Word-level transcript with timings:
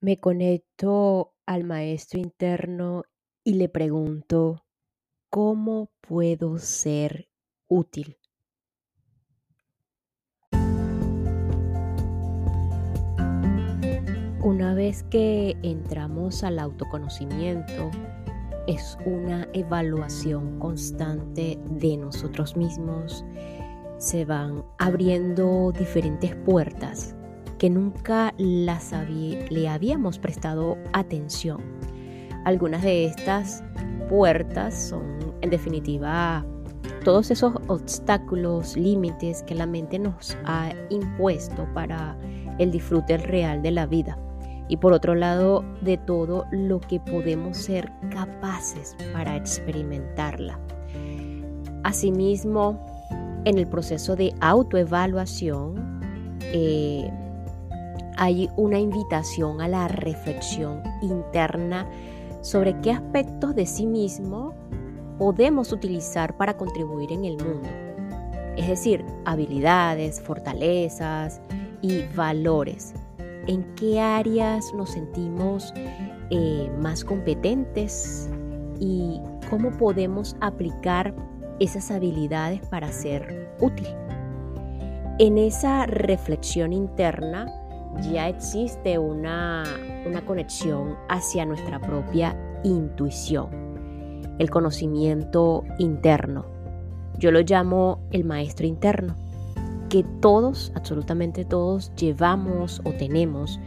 Me 0.00 0.20
conecto 0.20 1.32
al 1.46 1.64
maestro 1.64 2.20
interno 2.20 3.04
y 3.42 3.54
le 3.54 3.70
pregunto, 3.70 4.66
¿cómo 5.30 5.90
puedo 6.02 6.58
ser 6.58 7.30
útil? 7.66 8.18
Una 14.42 14.74
vez 14.74 15.02
que 15.04 15.56
entramos 15.62 16.44
al 16.44 16.58
autoconocimiento, 16.58 17.90
es 18.66 18.98
una 19.06 19.48
evaluación 19.54 20.58
constante 20.58 21.58
de 21.70 21.96
nosotros 21.96 22.54
mismos. 22.54 23.24
Se 23.96 24.26
van 24.26 24.62
abriendo 24.78 25.72
diferentes 25.72 26.36
puertas 26.36 27.16
que 27.58 27.70
nunca 27.70 28.34
las 28.38 28.92
le 29.50 29.68
habíamos 29.68 30.18
prestado 30.18 30.76
atención. 30.92 31.60
Algunas 32.44 32.82
de 32.82 33.06
estas 33.06 33.64
puertas 34.08 34.88
son, 34.90 35.34
en 35.40 35.50
definitiva, 35.50 36.44
todos 37.04 37.30
esos 37.30 37.54
obstáculos, 37.68 38.76
límites 38.76 39.42
que 39.44 39.54
la 39.54 39.66
mente 39.66 39.98
nos 39.98 40.36
ha 40.44 40.72
impuesto 40.90 41.66
para 41.74 42.16
el 42.58 42.70
disfrute 42.70 43.16
real 43.16 43.62
de 43.62 43.70
la 43.70 43.86
vida. 43.86 44.18
Y 44.68 44.78
por 44.78 44.92
otro 44.92 45.14
lado, 45.14 45.64
de 45.80 45.96
todo 45.96 46.46
lo 46.50 46.80
que 46.80 46.98
podemos 46.98 47.56
ser 47.56 47.92
capaces 48.10 48.96
para 49.12 49.36
experimentarla. 49.36 50.58
Asimismo, 51.84 52.84
en 53.44 53.58
el 53.58 53.68
proceso 53.68 54.16
de 54.16 54.34
autoevaluación, 54.40 56.00
eh, 56.42 57.08
hay 58.16 58.50
una 58.56 58.78
invitación 58.78 59.60
a 59.60 59.68
la 59.68 59.88
reflexión 59.88 60.82
interna 61.02 61.86
sobre 62.40 62.78
qué 62.80 62.92
aspectos 62.92 63.54
de 63.54 63.66
sí 63.66 63.86
mismo 63.86 64.54
podemos 65.18 65.72
utilizar 65.72 66.36
para 66.36 66.56
contribuir 66.56 67.12
en 67.12 67.24
el 67.24 67.36
mundo. 67.36 67.68
Es 68.56 68.68
decir, 68.68 69.04
habilidades, 69.24 70.20
fortalezas 70.20 71.40
y 71.82 72.04
valores. 72.14 72.94
¿En 73.46 73.62
qué 73.74 74.00
áreas 74.00 74.72
nos 74.74 74.90
sentimos 74.90 75.72
eh, 76.30 76.70
más 76.80 77.04
competentes 77.04 78.30
y 78.80 79.20
cómo 79.50 79.70
podemos 79.72 80.36
aplicar 80.40 81.14
esas 81.60 81.90
habilidades 81.90 82.66
para 82.68 82.90
ser 82.90 83.50
útil? 83.60 83.88
En 85.18 85.38
esa 85.38 85.86
reflexión 85.86 86.72
interna, 86.72 87.46
ya 88.02 88.28
existe 88.28 88.98
una, 88.98 89.64
conexión 90.26 90.96
hacia 91.08 91.44
nuestra 91.44 91.80
propia 91.80 92.36
intuición, 92.64 93.48
el 94.38 94.50
conocimiento 94.50 95.64
interno. 95.78 96.46
Yo 97.18 97.30
lo 97.30 97.40
llamo 97.40 98.00
el 98.12 98.24
maestro 98.24 98.66
interno, 98.66 99.14
que 99.88 100.04
todos, 100.20 100.72
absolutamente 100.74 101.44
todos, 101.44 101.92
llevamos 101.96 102.80
o 102.84 102.92
tenemos. 102.92 103.60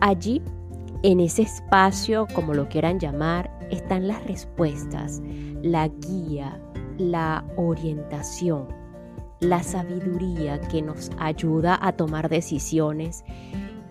Allí, 0.00 0.42
en 1.02 1.20
ese 1.20 1.42
espacio, 1.42 2.26
como 2.34 2.54
lo 2.54 2.68
quieran 2.68 2.98
llamar, 2.98 3.50
están 3.70 4.08
las 4.08 4.24
respuestas, 4.26 5.22
la 5.62 5.88
guía, 5.88 6.60
la 6.98 7.44
orientación 7.56 8.83
la 9.44 9.62
sabiduría 9.62 10.60
que 10.60 10.82
nos 10.82 11.10
ayuda 11.18 11.78
a 11.80 11.92
tomar 11.92 12.28
decisiones 12.28 13.24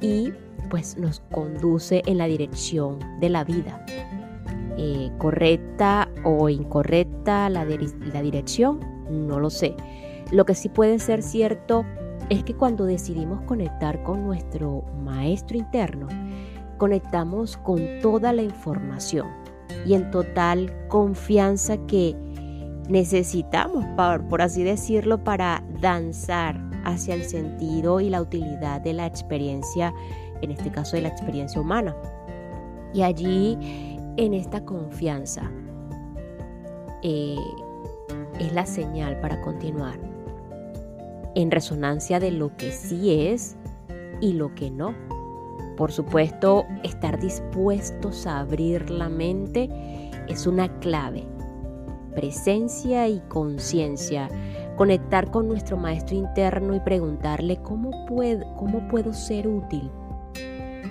y 0.02 0.34
pues 0.70 0.98
nos 0.98 1.22
conduce 1.32 2.02
en 2.06 2.18
la 2.18 2.26
dirección 2.26 3.00
de 3.20 3.30
la 3.30 3.44
vida. 3.44 3.86
Eh, 4.78 5.12
correcta 5.20 6.10
o 6.24 6.50
incorrecta 6.50 7.48
la, 7.50 7.64
la 7.66 8.22
dirección, 8.22 8.80
no 9.10 9.40
lo 9.40 9.50
sé. 9.50 9.76
Lo 10.32 10.46
que 10.46 10.56
sí 10.56 10.68
puede 10.70 10.98
ser 11.00 11.22
cierto 11.22 11.86
es 12.30 12.44
que 12.44 12.56
cuando 12.56 12.86
decidimos 12.86 13.42
conectar 13.42 14.02
con 14.04 14.26
nuestro 14.26 14.84
maestro 15.04 15.58
interno, 15.58 16.08
conectamos 16.78 17.58
con 17.58 17.80
toda 18.02 18.34
la 18.34 18.42
información 18.42 19.28
y 19.86 19.94
en 19.94 20.10
total 20.12 20.74
confianza 20.88 21.78
que 21.86 22.16
necesitamos, 22.90 23.86
por, 24.30 24.42
así 24.42 24.64
decirlo, 24.64 25.24
para 25.24 25.64
danzar 25.82 26.60
hacia 26.84 27.16
el 27.16 27.24
sentido 27.24 28.00
y 28.00 28.10
la 28.10 28.22
utilidad 28.22 28.82
de 28.82 28.94
la 28.94 29.06
experiencia, 29.06 29.94
en 30.42 30.52
este 30.52 30.72
caso 30.72 30.96
de 30.96 31.04
la 31.04 31.10
experiencia 31.10 31.62
humana. 31.62 31.96
Y 32.94 33.02
allí, 33.04 33.58
en 34.18 34.34
esta 34.34 34.64
confianza, 34.66 35.50
eh, 37.02 37.38
es 38.40 38.54
la 38.54 38.66
señal 38.66 39.20
para 39.20 39.42
continuar 39.42 40.00
en 41.36 41.52
resonancia 41.52 42.20
de 42.20 42.32
lo 42.32 42.56
que 42.58 42.72
sí 42.72 43.28
es 43.28 43.56
y 44.22 44.34
lo 44.34 44.54
que 44.56 44.70
no. 44.70 44.94
Por 45.78 45.92
supuesto, 45.92 46.66
estar 46.84 47.20
dispuestos 47.20 48.28
a 48.28 48.40
abrir 48.40 48.90
la 48.90 49.10
mente 49.10 49.70
es 50.28 50.46
una 50.46 50.80
clave 50.80 51.26
presencia 52.14 53.08
y 53.08 53.20
conciencia, 53.28 54.30
conectar 54.76 55.32
con 55.32 55.48
nuestro 55.48 55.78
maestro 55.78 56.16
interno 56.16 56.76
y 56.76 56.80
preguntarle 56.80 57.58
cómo 57.62 58.06
puedo, 58.06 58.54
cómo 58.56 58.88
puedo 58.88 59.14
ser 59.14 59.48
útil. 59.48 59.90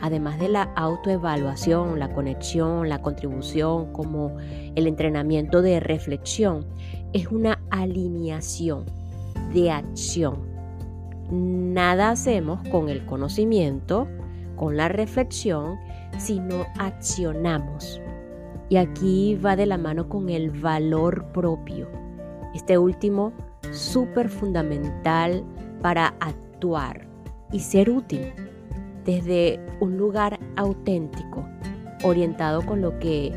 Además 0.01 0.41
de 0.41 0.49
la 0.49 0.65
autoevaluación, 0.75 1.99
la 1.99 2.13
conexión, 2.13 2.89
la 2.89 3.01
contribución, 3.01 3.93
como 3.93 4.37
el 4.75 4.87
entrenamiento 4.87 5.63
de 5.63 5.79
reflexión, 5.79 6.67
es 7.13 7.29
una 7.29 7.63
alineación 7.71 8.85
de 9.55 9.71
acción. 9.71 10.41
Nada 11.31 12.11
hacemos 12.11 12.67
con 12.69 12.89
el 12.89 13.07
conocimiento, 13.07 14.09
con 14.57 14.77
la 14.77 14.89
reflexión, 14.89 15.77
si 16.19 16.41
no 16.41 16.67
accionamos. 16.79 18.01
Y 18.73 18.79
aquí 18.79 19.35
va 19.35 19.55
de 19.55 19.67
la 19.67 19.77
mano 19.77 20.09
con 20.09 20.31
el 20.31 20.51
valor 20.51 21.27
propio. 21.35 21.91
Este 22.55 22.79
último 22.79 23.35
súper 23.71 24.31
fundamental 24.31 25.45
para 25.83 26.15
actuar 26.21 27.07
y 27.53 27.61
ser 27.61 27.91
útil 27.91 28.33
desde 29.05 29.61
un 29.81 29.99
lugar 29.99 30.41
auténtico, 30.57 31.47
orientado 32.03 32.65
con 32.65 32.81
lo 32.81 32.99
que 32.99 33.31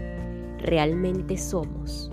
realmente 0.59 1.35
somos. 1.35 2.09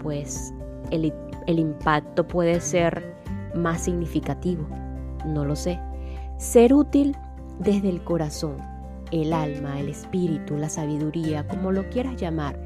Pues 0.00 0.54
el, 0.92 1.12
el 1.48 1.58
impacto 1.58 2.28
puede 2.28 2.60
ser 2.60 3.12
más 3.56 3.80
significativo, 3.80 4.64
no 5.26 5.44
lo 5.44 5.56
sé. 5.56 5.80
Ser 6.38 6.74
útil 6.74 7.16
desde 7.58 7.88
el 7.88 8.04
corazón 8.04 8.73
el 9.22 9.32
alma, 9.32 9.78
el 9.78 9.88
espíritu, 9.88 10.56
la 10.56 10.68
sabiduría, 10.68 11.46
como 11.46 11.70
lo 11.70 11.88
quieras 11.90 12.16
llamar, 12.16 12.58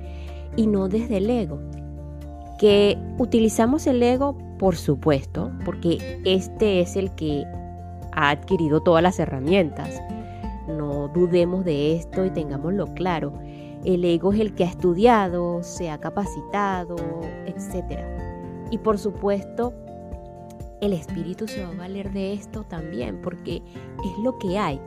y 0.56 0.66
no 0.66 0.88
desde 0.88 1.18
el 1.18 1.28
ego. 1.28 1.60
Que 2.58 2.98
utilizamos 3.18 3.86
el 3.86 4.02
ego, 4.02 4.36
por 4.58 4.76
supuesto, 4.76 5.52
porque 5.64 6.20
este 6.24 6.80
es 6.80 6.96
el 6.96 7.14
que 7.14 7.44
ha 8.12 8.30
adquirido 8.30 8.80
todas 8.80 9.02
las 9.02 9.18
herramientas. 9.18 10.00
No 10.66 11.08
dudemos 11.08 11.64
de 11.64 11.96
esto 11.96 12.24
y 12.24 12.30
tengámoslo 12.30 12.86
claro. 12.94 13.32
El 13.84 14.04
ego 14.04 14.32
es 14.32 14.40
el 14.40 14.54
que 14.54 14.64
ha 14.64 14.68
estudiado, 14.68 15.62
se 15.62 15.90
ha 15.90 15.98
capacitado, 15.98 16.96
etc. 17.46 18.00
Y 18.70 18.78
por 18.78 18.98
supuesto, 18.98 19.72
el 20.80 20.92
espíritu 20.92 21.46
se 21.46 21.62
va 21.62 21.70
a 21.70 21.76
valer 21.76 22.12
de 22.12 22.32
esto 22.32 22.64
también, 22.64 23.20
porque 23.22 23.56
es 23.56 24.24
lo 24.24 24.38
que 24.38 24.58
hay 24.58 24.80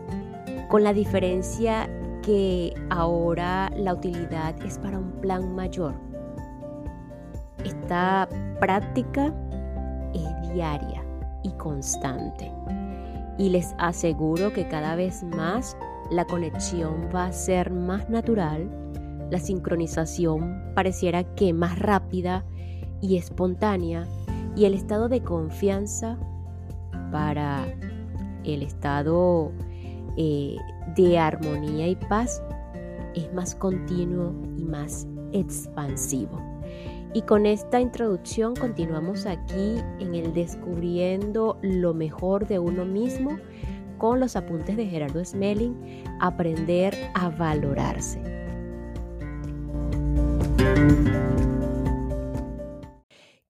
con 0.72 0.86
la 0.86 0.94
diferencia 0.94 1.90
que 2.24 2.74
ahora 2.90 3.70
la 3.76 3.94
utilidad 3.94 4.56
es 4.66 4.80
para 4.80 5.00
un 5.00 5.12
plan 5.20 5.54
mayor. 5.54 5.94
Esta 7.66 8.30
práctica 8.62 9.34
es 10.14 10.54
diaria 10.54 11.04
y 11.44 11.52
constante 11.58 12.50
y 13.38 13.50
les 13.50 13.76
aseguro 13.80 14.54
que 14.54 14.66
cada 14.70 14.96
vez 14.96 15.24
más 15.24 15.76
la 16.10 16.24
conexión 16.24 17.10
va 17.14 17.26
a 17.26 17.34
ser 17.34 17.70
más 17.70 18.10
natural, 18.10 18.70
la 19.30 19.40
sincronización 19.40 20.72
pareciera 20.74 21.26
que 21.36 21.52
más 21.52 21.80
rápida 21.80 22.46
y 23.02 23.18
espontánea 23.18 24.08
y 24.56 24.64
el 24.64 24.74
estado 24.74 25.10
de 25.10 25.22
confianza 25.22 26.18
para 27.12 27.66
el 28.46 28.64
estado 28.64 29.52
eh, 30.18 30.58
de 30.96 31.20
armonía 31.20 31.88
y 31.88 31.96
paz 31.96 32.42
es 33.16 33.34
más 33.34 33.56
continuo 33.56 34.34
y 34.58 34.64
más 34.64 35.08
expansivo. 35.34 36.40
Y 37.14 37.24
con 37.24 37.46
esta 37.46 37.82
introducción 37.82 38.56
continuamos 38.56 39.26
aquí 39.26 39.76
en 40.00 40.16
el 40.16 40.34
descubriendo 40.34 41.58
lo 41.62 41.94
mejor 41.94 42.48
de 42.48 42.60
uno 42.60 42.86
mismo 42.86 43.38
con 43.98 44.20
los 44.20 44.36
apuntes 44.36 44.78
de 44.78 44.88
Gerardo 44.88 45.24
Smelling, 45.24 45.76
aprender 46.20 46.96
a 47.14 47.30
valorarse. 47.30 48.20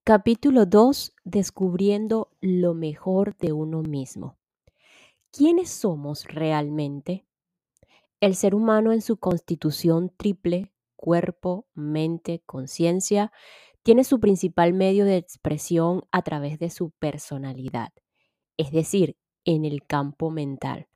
Capítulo 0.04 0.66
2. 0.66 1.14
Descubriendo 1.24 2.32
lo 2.42 2.74
mejor 2.74 3.38
de 3.38 3.54
uno 3.54 3.82
mismo. 3.82 4.41
¿Quiénes 5.34 5.70
somos 5.70 6.26
realmente? 6.26 7.26
El 8.20 8.36
ser 8.36 8.54
humano 8.54 8.92
en 8.92 9.02
su 9.02 9.16
constitución 9.16 10.12
triple, 10.18 10.74
cuerpo, 10.98 11.68
mente, 11.74 12.44
conciencia, 12.46 13.32
tiene 13.82 14.04
su 14.04 14.20
principal 14.20 14.74
medio 14.74 15.06
de 15.06 15.16
expresión 15.16 16.04
a 16.12 16.22
través 16.22 16.60
de 16.60 16.70
su 16.70 16.92
personalidad, 16.92 17.94
es 18.58 18.72
decir, 18.72 19.16
en 19.46 19.64
el 19.64 19.86
campo 19.88 20.32
mental. 20.32 20.90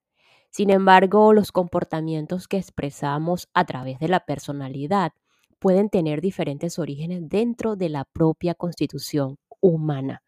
Sin 0.50 0.70
embargo, 0.70 1.32
los 1.32 1.54
comportamientos 1.54 2.50
que 2.50 2.58
expresamos 2.58 3.48
a 3.54 3.64
través 3.64 4.00
de 4.00 4.10
la 4.10 4.26
personalidad 4.26 5.14
pueden 5.60 5.90
tener 5.90 6.20
diferentes 6.20 6.78
orígenes 6.78 7.22
dentro 7.30 7.78
de 7.78 7.88
la 7.88 8.04
propia 8.04 8.54
constitución 8.54 9.38
humana. 9.62 10.24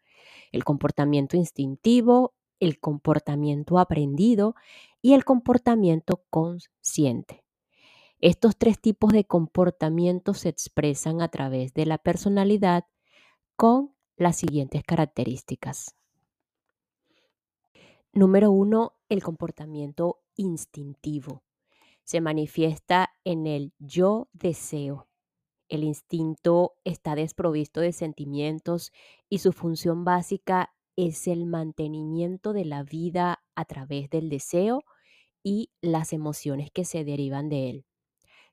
El 0.50 0.64
comportamiento 0.64 1.36
instintivo, 1.36 2.32
el 2.60 2.80
comportamiento 2.80 3.78
aprendido 3.78 4.54
y 5.00 5.14
el 5.14 5.24
comportamiento 5.24 6.24
consciente. 6.30 7.44
Estos 8.20 8.56
tres 8.56 8.80
tipos 8.80 9.12
de 9.12 9.24
comportamientos 9.24 10.38
se 10.38 10.48
expresan 10.48 11.22
a 11.22 11.28
través 11.28 11.72
de 11.74 11.86
la 11.86 11.98
personalidad 11.98 12.84
con 13.56 13.94
las 14.16 14.36
siguientes 14.36 14.82
características. 14.82 15.94
Número 18.12 18.50
uno, 18.50 18.94
el 19.08 19.22
comportamiento 19.22 20.20
instintivo. 20.34 21.42
Se 22.02 22.20
manifiesta 22.20 23.10
en 23.22 23.46
el 23.46 23.72
yo 23.78 24.28
deseo. 24.32 25.06
El 25.68 25.84
instinto 25.84 26.74
está 26.84 27.14
desprovisto 27.14 27.80
de 27.80 27.92
sentimientos 27.92 28.92
y 29.28 29.38
su 29.38 29.52
función 29.52 30.04
básica 30.04 30.72
es 30.98 31.28
el 31.28 31.46
mantenimiento 31.46 32.52
de 32.52 32.64
la 32.64 32.82
vida 32.82 33.44
a 33.54 33.64
través 33.66 34.10
del 34.10 34.28
deseo 34.28 34.82
y 35.44 35.70
las 35.80 36.12
emociones 36.12 36.72
que 36.72 36.84
se 36.84 37.04
derivan 37.04 37.48
de 37.48 37.70
él. 37.70 37.86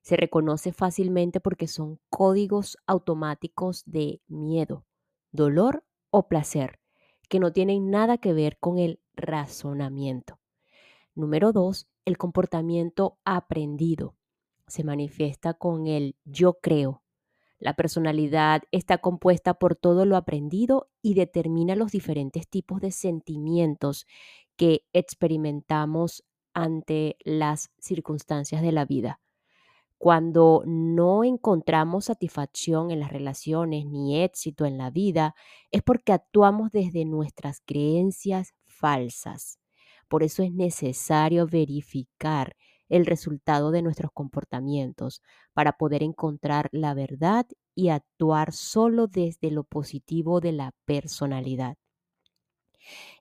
Se 0.04 0.16
reconoce 0.16 0.72
fácilmente 0.72 1.40
porque 1.40 1.68
son 1.68 2.00
códigos 2.12 2.78
automáticos 2.86 3.82
de 3.88 4.22
miedo, 4.28 4.86
dolor 5.32 5.86
o 6.12 6.28
placer, 6.28 6.80
que 7.30 7.40
no 7.40 7.52
tienen 7.52 7.90
nada 7.90 8.20
que 8.20 8.34
ver 8.34 8.60
con 8.60 8.78
el 8.78 9.00
razonamiento. 9.16 10.40
Número 11.16 11.52
dos, 11.52 11.88
el 12.06 12.20
comportamiento 12.20 13.18
aprendido. 13.26 14.16
Se 14.68 14.84
manifiesta 14.84 15.56
con 15.56 15.88
el 15.88 16.16
yo 16.26 16.60
creo. 16.62 17.02
La 17.66 17.74
personalidad 17.74 18.62
está 18.72 19.00
compuesta 19.00 19.56
por 19.56 19.76
todo 19.76 20.06
lo 20.06 20.18
aprendido 20.18 20.92
y 21.02 21.16
determina 21.16 21.76
los 21.76 21.92
diferentes 21.92 22.48
tipos 22.48 22.80
de 22.80 22.92
sentimientos 22.92 24.06
que 24.56 24.86
experimentamos 24.94 26.24
ante 26.54 27.18
las 27.26 27.72
circunstancias 27.80 28.62
de 28.62 28.72
la 28.72 28.86
vida. 28.86 29.20
Cuando 29.98 30.62
no 30.68 31.24
encontramos 31.24 32.06
satisfacción 32.06 32.92
en 32.92 33.00
las 33.00 33.12
relaciones 33.12 33.88
ni 33.88 34.22
éxito 34.22 34.66
en 34.66 34.78
la 34.78 34.92
vida, 34.92 35.34
es 35.72 35.82
porque 35.82 36.14
actuamos 36.14 36.72
desde 36.72 37.04
nuestras 37.04 37.62
creencias 37.66 38.54
falsas. 38.68 39.58
Por 40.08 40.22
eso 40.22 40.44
es 40.44 40.54
necesario 40.54 41.48
verificar 41.48 42.56
el 42.90 43.06
resultado 43.06 43.72
de 43.72 43.82
nuestros 43.82 44.12
comportamientos 44.12 45.22
para 45.54 45.78
poder 45.78 46.04
encontrar 46.04 46.70
la 46.72 46.94
verdad 46.94 47.46
y 47.74 47.90
actuar 47.90 48.54
solo 48.54 49.08
desde 49.08 49.52
lo 49.52 49.64
positivo 49.64 50.40
de 50.40 50.52
la 50.52 50.74
personalidad. 50.86 51.78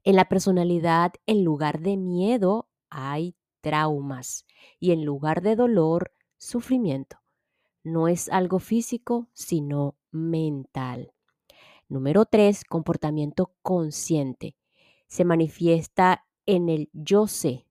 En 0.03 0.17
la 0.17 0.29
personalidad, 0.29 1.13
en 1.27 1.45
lugar 1.45 1.81
de 1.81 1.97
miedo, 1.97 2.69
hay 2.91 3.35
traumas 3.61 4.45
y 4.79 4.93
en 4.93 5.05
lugar 5.05 5.41
de 5.41 5.57
dolor, 5.57 6.13
sufrimiento. 6.37 7.19
No 7.83 8.09
es 8.09 8.29
algo 8.29 8.59
físico, 8.59 9.29
sino 9.33 9.97
mental. 10.11 11.13
Número 11.89 12.25
tres, 12.27 12.65
comportamiento 12.65 13.55
consciente. 13.63 14.57
Se 15.07 15.25
manifiesta 15.25 16.27
en 16.47 16.69
el 16.69 16.91
yo 16.93 17.27
sé. 17.27 17.67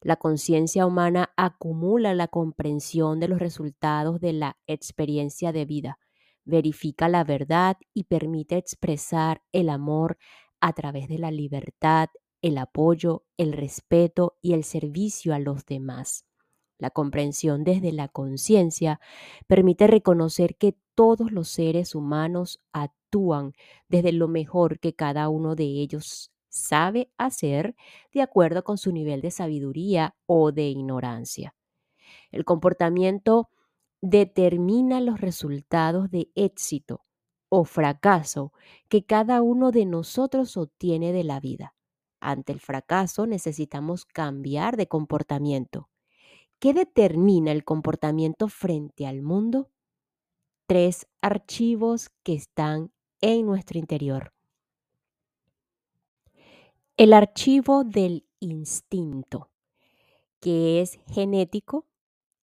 La 0.00 0.16
conciencia 0.16 0.86
humana 0.86 1.32
acumula 1.36 2.14
la 2.14 2.28
comprensión 2.28 3.18
de 3.18 3.28
los 3.28 3.40
resultados 3.40 4.20
de 4.20 4.32
la 4.32 4.56
experiencia 4.66 5.52
de 5.52 5.64
vida, 5.64 5.98
verifica 6.44 7.08
la 7.08 7.24
verdad 7.24 7.76
y 7.92 8.04
permite 8.04 8.56
expresar 8.56 9.42
el 9.52 9.68
amor 9.68 10.16
a 10.60 10.72
través 10.72 11.08
de 11.08 11.18
la 11.18 11.30
libertad, 11.30 12.08
el 12.42 12.58
apoyo, 12.58 13.24
el 13.36 13.52
respeto 13.52 14.38
y 14.40 14.52
el 14.54 14.64
servicio 14.64 15.34
a 15.34 15.40
los 15.40 15.66
demás. 15.66 16.24
La 16.78 16.90
comprensión 16.90 17.64
desde 17.64 17.92
la 17.92 18.06
conciencia 18.08 19.00
permite 19.48 19.88
reconocer 19.88 20.56
que 20.56 20.76
todos 20.94 21.32
los 21.32 21.48
seres 21.48 21.96
humanos 21.96 22.60
actúan 22.72 23.52
desde 23.88 24.12
lo 24.12 24.28
mejor 24.28 24.78
que 24.78 24.94
cada 24.94 25.28
uno 25.28 25.56
de 25.56 25.64
ellos 25.64 26.30
sabe 26.58 27.10
hacer 27.18 27.74
de 28.12 28.22
acuerdo 28.22 28.64
con 28.64 28.78
su 28.78 28.92
nivel 28.92 29.20
de 29.20 29.30
sabiduría 29.30 30.14
o 30.26 30.52
de 30.52 30.68
ignorancia. 30.68 31.54
El 32.30 32.44
comportamiento 32.44 33.50
determina 34.00 35.00
los 35.00 35.20
resultados 35.20 36.10
de 36.10 36.30
éxito 36.34 37.04
o 37.48 37.64
fracaso 37.64 38.52
que 38.88 39.04
cada 39.04 39.42
uno 39.42 39.70
de 39.70 39.86
nosotros 39.86 40.56
obtiene 40.56 41.12
de 41.12 41.24
la 41.24 41.40
vida. 41.40 41.74
Ante 42.20 42.52
el 42.52 42.60
fracaso 42.60 43.26
necesitamos 43.26 44.04
cambiar 44.04 44.76
de 44.76 44.88
comportamiento. 44.88 45.88
¿Qué 46.58 46.74
determina 46.74 47.52
el 47.52 47.64
comportamiento 47.64 48.48
frente 48.48 49.06
al 49.06 49.22
mundo? 49.22 49.70
Tres 50.66 51.06
archivos 51.22 52.10
que 52.24 52.34
están 52.34 52.92
en 53.20 53.46
nuestro 53.46 53.78
interior. 53.78 54.32
El 56.98 57.12
archivo 57.12 57.84
del 57.84 58.26
instinto, 58.40 59.52
que 60.40 60.80
es 60.80 60.98
genético 61.06 61.86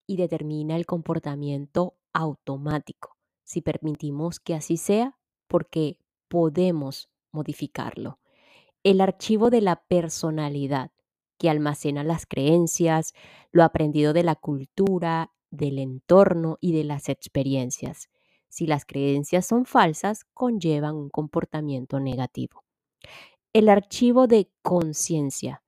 y 0.08 0.16
determina 0.16 0.78
el 0.78 0.86
comportamiento 0.86 1.98
automático, 2.14 3.18
si 3.44 3.60
permitimos 3.60 4.40
que 4.40 4.56
así 4.56 4.78
sea, 4.78 5.18
porque 5.50 5.98
podemos 6.30 7.10
modificarlo. 7.34 8.20
El 8.82 9.02
archivo 9.02 9.50
de 9.50 9.60
la 9.60 9.84
personalidad, 9.90 10.92
que 11.38 11.50
almacena 11.50 12.06
las 12.06 12.26
creencias, 12.26 13.14
lo 13.52 13.62
aprendido 13.62 14.14
de 14.14 14.24
la 14.24 14.36
cultura, 14.36 15.34
del 15.52 15.80
entorno 15.80 16.60
y 16.62 16.72
de 16.72 16.86
las 16.86 17.10
experiencias. 17.10 18.08
Si 18.48 18.68
las 18.68 18.86
creencias 18.86 19.46
son 19.46 19.66
falsas, 19.66 20.24
conllevan 20.34 20.96
un 20.96 21.10
comportamiento 21.10 22.00
negativo 22.00 22.64
el 23.56 23.70
archivo 23.70 24.28
de 24.28 24.52
conciencia, 24.62 25.64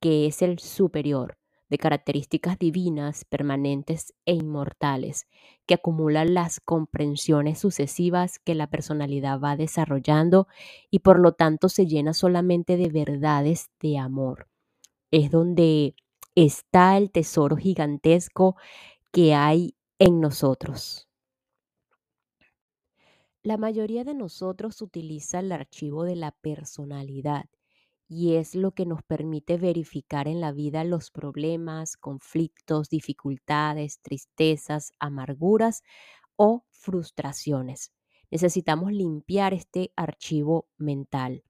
que 0.00 0.26
es 0.26 0.42
el 0.42 0.60
superior, 0.60 1.38
de 1.68 1.76
características 1.76 2.56
divinas, 2.56 3.24
permanentes 3.24 4.14
e 4.26 4.34
inmortales, 4.34 5.26
que 5.66 5.74
acumulan 5.74 6.34
las 6.34 6.60
comprensiones 6.60 7.58
sucesivas 7.58 8.38
que 8.38 8.54
la 8.54 8.68
personalidad 8.68 9.40
va 9.40 9.56
desarrollando 9.56 10.46
y 10.88 11.00
por 11.00 11.18
lo 11.18 11.32
tanto 11.32 11.68
se 11.68 11.86
llena 11.86 12.14
solamente 12.14 12.76
de 12.76 12.90
verdades 12.90 13.72
de 13.80 13.98
amor. 13.98 14.46
Es 15.10 15.32
donde 15.32 15.96
está 16.36 16.96
el 16.96 17.10
tesoro 17.10 17.56
gigantesco 17.56 18.54
que 19.10 19.34
hay 19.34 19.74
en 19.98 20.20
nosotros. 20.20 21.08
La 23.44 23.56
mayoría 23.56 24.04
de 24.04 24.14
nosotros 24.14 24.80
utiliza 24.82 25.40
el 25.40 25.50
archivo 25.50 26.04
de 26.04 26.14
la 26.14 26.30
personalidad 26.30 27.46
y 28.08 28.34
es 28.34 28.54
lo 28.54 28.70
que 28.70 28.86
nos 28.86 29.02
permite 29.02 29.56
verificar 29.56 30.28
en 30.28 30.40
la 30.40 30.52
vida 30.52 30.84
los 30.84 31.10
problemas, 31.10 31.96
conflictos, 31.96 32.88
dificultades, 32.88 33.98
tristezas, 34.00 34.92
amarguras 35.00 35.82
o 36.36 36.64
frustraciones. 36.70 37.92
Necesitamos 38.30 38.92
limpiar 38.92 39.54
este 39.54 39.92
archivo 39.96 40.68
mental. 40.76 41.42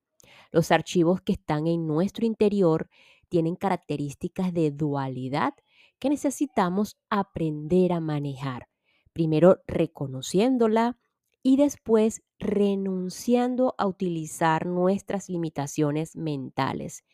Los 0.50 0.70
archivos 0.70 1.20
que 1.20 1.32
están 1.32 1.66
en 1.66 1.86
nuestro 1.86 2.24
interior 2.24 2.88
tienen 3.28 3.54
características 3.54 4.54
de 4.54 4.70
dualidad 4.70 5.52
que 5.98 6.08
necesitamos 6.08 6.96
aprender 7.10 7.92
a 7.92 8.00
manejar. 8.00 8.68
Primero 9.12 9.58
reconociéndola, 9.66 10.96
y 11.42 11.56
después 11.56 12.22
renunciando 12.38 13.74
a 13.78 13.86
utilizar 13.86 14.66
nuestras 14.66 15.28
limitaciones 15.28 16.16
mentales 16.16 17.04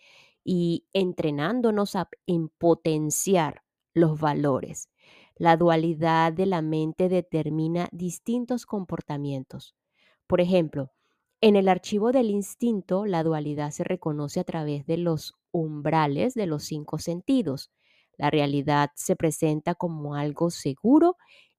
y 0.44 0.86
entrenándonos 0.92 1.94
en 2.26 2.48
potenciar 2.48 3.62
los 3.94 4.20
valores. 4.20 4.88
La 5.36 5.56
dualidad 5.56 6.32
de 6.32 6.46
la 6.46 6.62
mente 6.62 7.08
determina 7.08 7.88
distintos 7.92 8.66
comportamientos. 8.66 9.74
Por 10.26 10.40
ejemplo, 10.40 10.92
en 11.40 11.56
el 11.56 11.68
archivo 11.68 12.12
del 12.12 12.30
instinto, 12.30 13.06
la 13.06 13.22
dualidad 13.22 13.70
se 13.70 13.84
reconoce 13.84 14.40
a 14.40 14.44
través 14.44 14.86
de 14.86 14.98
los 14.98 15.34
umbrales 15.52 16.34
de 16.34 16.46
los 16.46 16.64
cinco 16.64 16.98
sentidos. 16.98 17.70
La 18.16 18.30
realidad 18.30 18.90
se 18.96 19.16
presenta 19.16 19.74
como 19.74 20.16
algo 20.16 20.50
seguro 20.50 21.16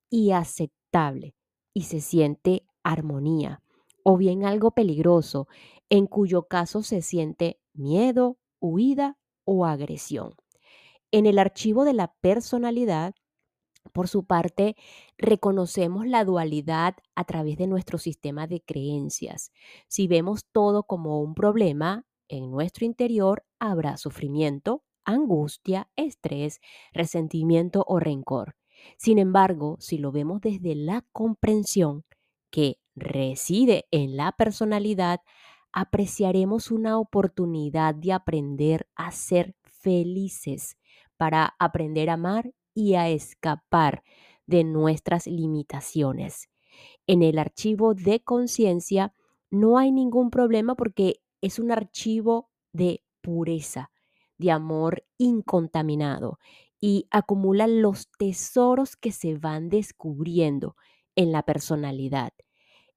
y 0.10 0.32
aceptable 0.32 1.36
y 1.80 1.84
se 1.84 2.02
siente 2.02 2.66
armonía, 2.84 3.64
o 4.04 4.18
bien 4.18 4.44
algo 4.44 4.72
peligroso, 4.72 5.48
en 5.88 6.08
cuyo 6.08 6.44
caso 6.44 6.84
se 6.84 7.02
siente 7.02 7.62
miedo, 7.72 8.38
huida 8.60 9.18
o 9.46 9.66
agresión. 9.66 10.36
En 11.10 11.26
el 11.26 11.40
archivo 11.40 11.86
de 11.86 11.94
la 11.94 12.14
personalidad, 12.20 13.16
por 13.94 14.10
su 14.10 14.26
parte, 14.26 14.76
reconocemos 15.18 16.06
la 16.06 16.26
dualidad 16.26 16.98
a 17.16 17.24
través 17.24 17.58
de 17.58 17.68
nuestro 17.68 17.98
sistema 17.98 18.46
de 18.46 18.62
creencias. 18.62 19.54
Si 19.88 20.10
vemos 20.10 20.44
todo 20.52 20.84
como 20.84 21.22
un 21.22 21.34
problema, 21.34 22.06
en 22.28 22.52
nuestro 22.52 22.84
interior 22.84 23.46
habrá 23.58 23.96
sufrimiento, 23.96 24.84
angustia, 25.06 25.90
estrés, 25.96 26.60
resentimiento 26.92 27.86
o 27.88 28.02
rencor. 28.02 28.59
Sin 28.98 29.18
embargo, 29.18 29.78
si 29.80 29.98
lo 29.98 30.12
vemos 30.12 30.42
desde 30.42 30.76
la 30.76 31.06
comprensión 31.12 32.06
que 32.52 32.78
reside 32.96 33.86
en 33.92 34.18
la 34.18 34.32
personalidad, 34.34 35.22
apreciaremos 35.72 36.72
una 36.72 36.98
oportunidad 37.00 37.96
de 37.96 38.14
aprender 38.14 38.88
a 38.96 39.12
ser 39.12 39.56
felices, 39.64 40.78
para 41.18 41.56
aprender 41.60 42.10
a 42.10 42.14
amar 42.14 42.54
y 42.74 42.96
a 42.96 43.10
escapar 43.10 44.04
de 44.46 44.64
nuestras 44.64 45.28
limitaciones. 45.28 46.50
En 47.08 47.24
el 47.24 47.40
archivo 47.40 47.94
de 47.94 48.22
conciencia 48.22 49.14
no 49.52 49.78
hay 49.78 49.92
ningún 49.92 50.30
problema 50.30 50.76
porque 50.76 51.22
es 51.42 51.60
un 51.60 51.72
archivo 51.72 52.50
de 52.72 53.04
pureza, 53.22 53.92
de 54.38 54.52
amor 54.52 55.04
incontaminado 55.18 56.40
y 56.80 57.08
acumula 57.12 57.68
los 57.68 58.10
tesoros 58.18 58.96
que 58.96 59.12
se 59.12 59.36
van 59.36 59.70
descubriendo 59.70 60.76
en 61.16 61.32
la 61.32 61.44
personalidad. 61.44 62.34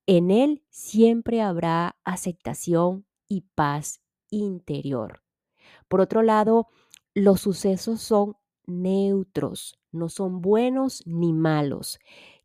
En 0.06 0.30
él 0.30 0.64
siempre 0.70 1.40
habrá 1.42 1.96
aceptación 2.04 3.06
y 3.28 3.42
paz 3.54 4.00
interior. 4.30 5.22
Por 5.88 6.00
otro 6.00 6.22
lado, 6.22 6.68
los 7.14 7.40
sucesos 7.40 8.00
son 8.00 8.36
neutros, 8.66 9.78
no 9.90 10.08
son 10.08 10.40
buenos 10.40 11.02
ni 11.06 11.32
malos. 11.32 11.98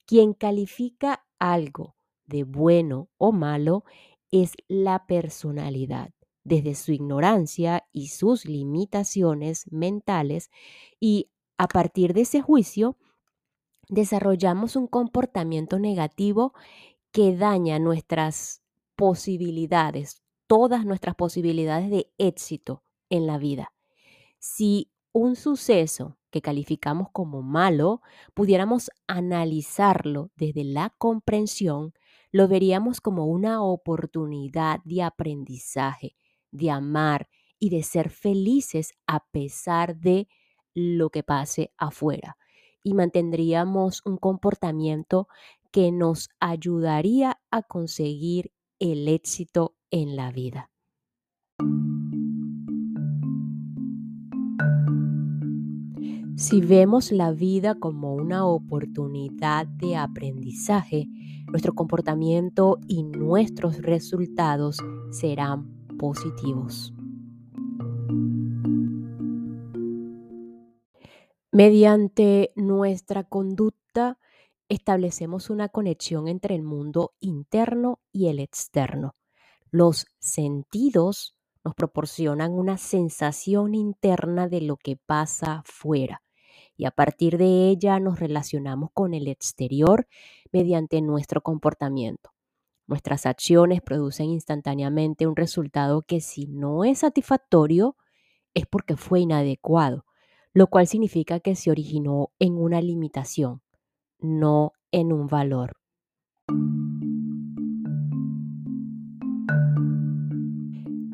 Quien 0.05 0.33
califica 0.33 1.25
algo 1.39 1.95
de 2.25 2.43
bueno 2.43 3.09
o 3.17 3.31
malo 3.31 3.83
es 4.31 4.53
la 4.67 5.07
personalidad, 5.07 6.11
desde 6.47 6.75
su 6.75 6.93
ignorancia 6.93 7.85
y 7.91 8.07
sus 8.07 8.45
limitaciones 8.45 9.69
mentales, 9.69 10.49
y 10.97 11.29
a 11.57 11.67
partir 11.67 12.13
de 12.13 12.21
ese 12.21 12.41
juicio 12.41 12.95
desarrollamos 13.89 14.77
un 14.77 14.87
comportamiento 14.87 15.77
negativo 15.77 16.53
que 17.11 17.35
daña 17.35 17.79
nuestras 17.79 18.61
posibilidades, 18.95 20.21
todas 20.47 20.85
nuestras 20.85 21.15
posibilidades 21.15 21.89
de 21.89 22.09
éxito 22.17 22.81
en 23.09 23.27
la 23.27 23.37
vida. 23.37 23.73
Si 24.39 24.89
un 25.11 25.35
suceso 25.35 26.17
que 26.29 26.41
calificamos 26.41 27.09
como 27.11 27.41
malo, 27.41 28.01
pudiéramos 28.33 28.89
analizarlo 29.07 30.31
desde 30.37 30.63
la 30.63 30.93
comprensión, 30.97 31.93
lo 32.31 32.47
veríamos 32.47 33.01
como 33.01 33.25
una 33.25 33.61
oportunidad 33.63 34.79
de 34.85 35.03
aprendizaje, 35.03 36.15
de 36.51 36.71
amar 36.71 37.27
y 37.59 37.69
de 37.69 37.83
ser 37.83 38.09
felices 38.09 38.93
a 39.07 39.25
pesar 39.27 39.97
de 39.97 40.27
lo 40.73 41.09
que 41.09 41.23
pase 41.23 41.71
afuera. 41.77 42.37
Y 42.83 42.93
mantendríamos 42.93 44.01
un 44.05 44.17
comportamiento 44.17 45.27
que 45.71 45.91
nos 45.91 46.29
ayudaría 46.39 47.39
a 47.51 47.63
conseguir 47.63 48.51
el 48.79 49.07
éxito 49.07 49.75
en 49.91 50.15
la 50.15 50.31
vida. 50.31 50.69
Si 56.37 56.61
vemos 56.61 57.11
la 57.11 57.31
vida 57.31 57.73
como 57.73 58.13
una 58.13 58.45
oportunidad 58.45 59.65
de 59.65 59.95
aprendizaje, 59.95 61.07
nuestro 61.47 61.73
comportamiento 61.73 62.77
y 62.87 63.03
nuestros 63.03 63.79
resultados 63.79 64.77
serán 65.09 65.76
positivos. 65.97 66.93
Mediante 71.51 72.51
nuestra 72.55 73.23
conducta 73.23 74.19
establecemos 74.69 75.49
una 75.49 75.69
conexión 75.69 76.27
entre 76.27 76.55
el 76.55 76.63
mundo 76.63 77.13
interno 77.19 77.99
y 78.11 78.27
el 78.27 78.39
externo. 78.39 79.15
Los 79.71 80.05
sentidos 80.19 81.35
nos 81.63 81.73
proporcionan 81.73 82.53
una 82.53 82.77
sensación 82.77 83.75
interna 83.75 84.47
de 84.47 84.61
lo 84.61 84.77
que 84.77 84.97
pasa 84.97 85.63
fuera 85.65 86.21
y 86.77 86.85
a 86.85 86.91
partir 86.91 87.37
de 87.37 87.69
ella 87.69 87.99
nos 87.99 88.19
relacionamos 88.19 88.91
con 88.93 89.13
el 89.13 89.27
exterior 89.27 90.07
mediante 90.51 91.01
nuestro 91.01 91.41
comportamiento. 91.41 92.36
Nuestras 92.87 93.25
acciones 93.25 93.81
producen 93.81 94.29
instantáneamente 94.29 95.27
un 95.27 95.35
resultado 95.35 96.03
que 96.03 96.21
si 96.21 96.47
no 96.47 96.85
es 96.85 96.99
satisfactorio 96.99 97.97
es 98.53 98.65
porque 98.65 98.95
fue 98.95 99.19
inadecuado, 99.19 100.05
lo 100.53 100.67
cual 100.67 100.87
significa 100.87 101.41
que 101.41 101.55
se 101.55 101.69
originó 101.69 102.31
en 102.39 102.57
una 102.57 102.81
limitación, 102.81 103.61
no 104.19 104.71
en 104.91 105.11
un 105.11 105.27
valor. 105.27 105.75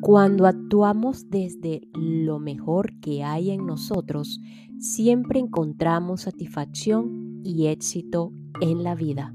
Cuando 0.00 0.46
actuamos 0.46 1.28
desde 1.28 1.88
lo 1.94 2.38
mejor 2.38 3.00
que 3.00 3.24
hay 3.24 3.50
en 3.50 3.66
nosotros, 3.66 4.38
siempre 4.78 5.40
encontramos 5.40 6.22
satisfacción 6.22 7.40
y 7.42 7.66
éxito 7.66 8.32
en 8.60 8.84
la 8.84 8.94
vida. 8.94 9.34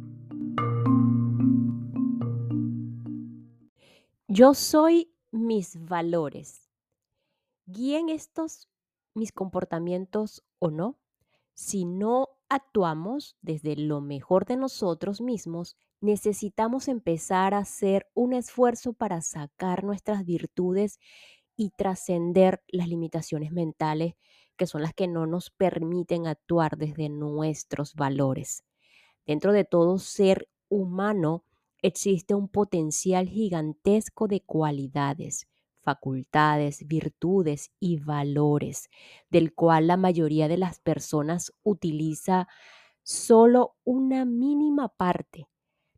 Yo 4.31 4.53
soy 4.53 5.11
mis 5.31 5.83
valores. 5.87 6.69
¿Guíen 7.65 8.09
estos 8.09 8.69
mis 9.15 9.31
comportamientos 9.31 10.43
o 10.59 10.69
no? 10.69 10.99
Si 11.55 11.83
no 11.83 12.29
actuamos 12.47 13.37
desde 13.41 13.75
lo 13.75 14.01
mejor 14.01 14.45
de 14.45 14.55
nosotros 14.55 15.19
mismos, 15.19 15.77
necesitamos 15.99 16.89
empezar 16.89 17.55
a 17.55 17.59
hacer 17.59 18.07
un 18.13 18.33
esfuerzo 18.33 18.93
para 18.93 19.21
sacar 19.21 19.83
nuestras 19.83 20.23
virtudes 20.23 20.99
y 21.55 21.71
trascender 21.71 22.61
las 22.67 22.87
limitaciones 22.87 23.51
mentales 23.51 24.13
que 24.57 24.67
son 24.67 24.83
las 24.83 24.93
que 24.93 25.07
no 25.07 25.25
nos 25.25 25.49
permiten 25.49 26.27
actuar 26.27 26.77
desde 26.77 27.09
nuestros 27.09 27.95
valores. 27.95 28.63
Dentro 29.25 29.53
de 29.53 29.63
todo 29.63 29.97
ser 29.97 30.47
humano 30.69 31.45
existe 31.81 32.35
un 32.35 32.47
potencial 32.47 33.27
gigantesco 33.27 34.27
de 34.27 34.41
cualidades, 34.41 35.47
facultades, 35.81 36.87
virtudes 36.87 37.71
y 37.79 37.97
valores, 37.97 38.89
del 39.29 39.53
cual 39.53 39.87
la 39.87 39.97
mayoría 39.97 40.47
de 40.47 40.57
las 40.57 40.79
personas 40.79 41.53
utiliza 41.63 42.47
solo 43.03 43.75
una 43.83 44.25
mínima 44.25 44.89
parte 44.89 45.47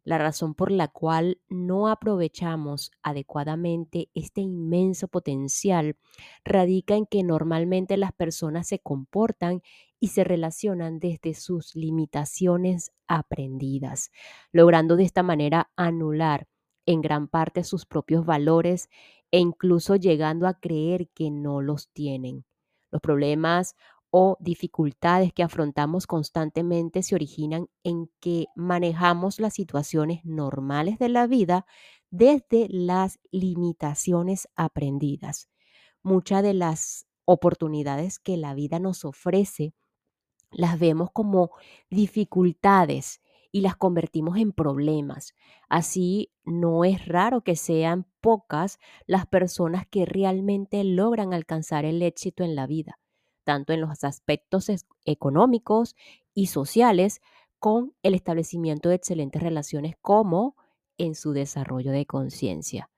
la 0.04 0.18
razón 0.18 0.56
por 0.56 0.72
la 0.72 0.88
cual 0.88 1.40
no 1.50 1.88
aprovechamos 1.88 2.92
adecuadamente 3.04 4.10
este 4.14 4.42
inmenso 4.42 5.08
potencial 5.08 5.98
radica 6.44 6.96
en 6.96 7.06
que 7.06 7.24
normalmente 7.24 7.98
las 7.98 8.12
personas 8.12 8.68
se 8.68 8.80
comportan 8.80 9.62
y 10.00 10.08
se 10.08 10.24
relacionan 10.24 11.00
desde 11.00 11.36
sus 11.36 11.76
limitaciones 11.76 12.92
aprendidas, 13.08 14.12
logrando 14.52 14.96
de 14.96 15.04
esta 15.04 15.22
manera 15.22 15.72
anular 15.76 16.48
en 16.88 17.02
gran 17.02 17.28
parte 17.28 17.64
sus 17.64 17.86
propios 17.86 18.26
valores 18.26 18.90
e 19.30 19.40
incluso 19.40 19.96
llegando 19.96 20.48
a 20.48 20.56
creer 20.60 21.10
que 21.10 21.30
no 21.30 21.62
los 21.62 21.90
tienen. 21.90 22.44
Los 22.90 23.02
problemas 23.02 23.76
o 24.12 24.38
dificultades 24.42 25.34
que 25.34 25.44
afrontamos 25.44 26.08
constantemente 26.08 27.04
se 27.04 27.16
originan 27.16 27.68
en 27.84 28.12
que 28.20 28.48
manejamos 28.56 29.40
las 29.40 29.54
situaciones 29.56 30.26
normales 30.26 31.00
de 31.00 31.10
la 31.10 31.28
vida 31.28 31.66
desde 32.12 32.68
las 32.70 33.20
limitaciones 33.32 34.50
aprendidas. 34.56 35.50
muchas 36.04 36.44
de 36.44 36.54
las 36.56 37.08
oportunidades 37.26 38.20
que 38.20 38.38
la 38.38 38.54
vida 38.56 38.80
nos 38.80 39.06
ofrece 39.06 39.74
las 40.52 40.80
vemos 40.80 41.10
como 41.14 41.52
dificultades 41.90 43.22
y 43.52 43.62
las 43.62 43.76
convertimos 43.78 44.38
en 44.38 44.54
problemas. 44.54 45.36
Así, 45.70 46.32
no 46.46 46.86
es 46.86 47.08
raro 47.08 47.44
que 47.44 47.56
sean 47.58 48.08
pocas 48.22 48.80
las 49.08 49.26
personas 49.28 49.88
que 49.88 50.06
realmente 50.06 50.84
logran 50.86 51.34
alcanzar 51.34 51.86
el 51.86 52.02
éxito 52.02 52.44
en 52.44 52.56
la 52.56 52.68
vida, 52.68 53.00
tanto 53.44 53.74
en 53.74 53.82
los 53.82 54.04
aspectos 54.04 54.70
económicos 55.06 55.96
y 56.34 56.48
sociales, 56.48 57.22
con 57.60 57.94
el 58.02 58.16
establecimiento 58.16 58.90
de 58.90 58.96
excelentes 58.96 59.44
relaciones 59.44 59.96
como 60.02 60.56
en 60.98 61.14
su 61.14 61.32
desarrollo 61.32 61.92
de 61.92 62.08
conciencia. 62.08 62.90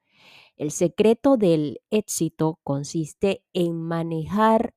El 0.56 0.72
secreto 0.72 1.36
del 1.36 1.82
éxito 1.90 2.60
consiste 2.64 3.44
en 3.54 3.82
manejar 3.82 4.74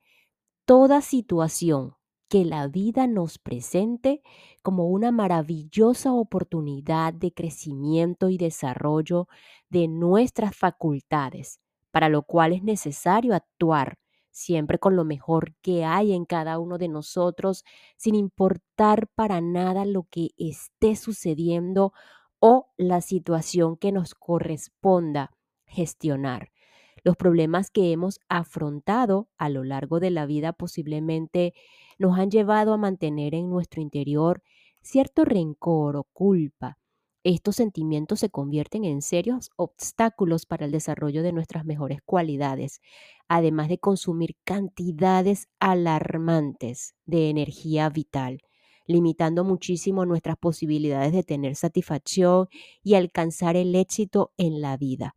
toda 0.64 1.02
situación 1.02 1.94
que 2.28 2.44
la 2.44 2.66
vida 2.66 3.06
nos 3.06 3.38
presente 3.38 4.22
como 4.62 4.88
una 4.88 5.12
maravillosa 5.12 6.12
oportunidad 6.12 7.14
de 7.14 7.32
crecimiento 7.32 8.28
y 8.28 8.38
desarrollo 8.38 9.28
de 9.68 9.86
nuestras 9.86 10.56
facultades, 10.56 11.60
para 11.92 12.08
lo 12.08 12.22
cual 12.22 12.52
es 12.52 12.64
necesario 12.64 13.34
actuar 13.34 13.98
siempre 14.36 14.78
con 14.78 14.96
lo 14.96 15.04
mejor 15.04 15.54
que 15.62 15.84
hay 15.84 16.12
en 16.12 16.26
cada 16.26 16.58
uno 16.58 16.76
de 16.76 16.88
nosotros, 16.88 17.64
sin 17.96 18.14
importar 18.14 19.08
para 19.14 19.40
nada 19.40 19.86
lo 19.86 20.02
que 20.10 20.30
esté 20.36 20.94
sucediendo 20.94 21.94
o 22.38 22.68
la 22.76 23.00
situación 23.00 23.78
que 23.78 23.92
nos 23.92 24.14
corresponda 24.14 25.32
gestionar. 25.64 26.52
Los 27.02 27.16
problemas 27.16 27.70
que 27.70 27.92
hemos 27.92 28.20
afrontado 28.28 29.30
a 29.38 29.48
lo 29.48 29.64
largo 29.64 30.00
de 30.00 30.10
la 30.10 30.26
vida 30.26 30.52
posiblemente 30.52 31.54
nos 31.98 32.18
han 32.18 32.30
llevado 32.30 32.74
a 32.74 32.76
mantener 32.76 33.34
en 33.34 33.48
nuestro 33.48 33.80
interior 33.80 34.42
cierto 34.82 35.24
rencor 35.24 35.96
o 35.96 36.04
culpa. 36.04 36.78
Estos 37.28 37.56
sentimientos 37.56 38.20
se 38.20 38.30
convierten 38.30 38.84
en 38.84 39.02
serios 39.02 39.50
obstáculos 39.56 40.46
para 40.46 40.64
el 40.64 40.70
desarrollo 40.70 41.24
de 41.24 41.32
nuestras 41.32 41.64
mejores 41.64 42.00
cualidades, 42.04 42.80
además 43.28 43.68
de 43.68 43.78
consumir 43.78 44.36
cantidades 44.44 45.48
alarmantes 45.58 46.94
de 47.06 47.30
energía 47.30 47.88
vital, 47.88 48.42
limitando 48.86 49.44
muchísimo 49.44 50.06
nuestras 50.06 50.36
posibilidades 50.36 51.12
de 51.12 51.22
tener 51.22 51.56
satisfacción 51.56 52.48
y 52.82 52.94
alcanzar 52.94 53.56
el 53.56 53.74
éxito 53.74 54.32
en 54.36 54.60
la 54.60 54.76
vida. 54.76 55.16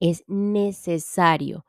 Es 0.00 0.24
necesario 0.26 1.64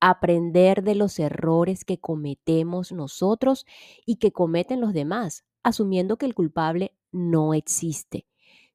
aprender 0.00 0.82
de 0.82 0.94
los 0.94 1.18
errores 1.18 1.84
que 1.84 1.98
cometemos 1.98 2.92
nosotros 2.92 3.66
y 4.06 4.16
que 4.16 4.32
cometen 4.32 4.80
los 4.80 4.92
demás, 4.92 5.44
asumiendo 5.62 6.16
que 6.16 6.26
el 6.26 6.34
culpable 6.34 6.94
no 7.12 7.54
existe. 7.54 8.26